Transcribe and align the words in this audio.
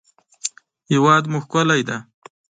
هېواد 0.91 1.23
مو 1.31 1.37
ښکلی 1.43 1.81
دی 1.87 1.97